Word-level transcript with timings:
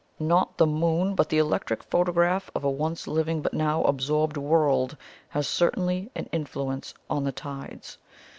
"Not 0.17 0.57
the 0.57 0.65
Moon, 0.65 1.13
but 1.13 1.29
the 1.29 1.37
electric 1.37 1.83
photograph 1.83 2.49
of 2.55 2.63
a 2.63 2.71
once 2.71 3.05
living 3.05 3.43
but 3.43 3.53
now 3.53 3.83
absorbed 3.83 4.35
world, 4.35 4.97
has 5.29 5.47
certainly 5.47 6.09
an 6.15 6.27
influence 6.31 6.95
on 7.07 7.23
the 7.23 7.31
tides. 7.31 7.99